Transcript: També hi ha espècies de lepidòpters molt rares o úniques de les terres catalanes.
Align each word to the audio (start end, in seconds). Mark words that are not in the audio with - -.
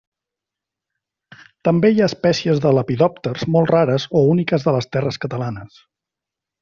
També 1.67 1.91
hi 1.93 2.01
ha 2.01 2.07
espècies 2.11 2.61
de 2.63 2.71
lepidòpters 2.77 3.45
molt 3.57 3.71
rares 3.75 4.09
o 4.21 4.25
úniques 4.31 4.67
de 4.69 4.75
les 4.77 4.89
terres 4.97 5.21
catalanes. 5.27 5.79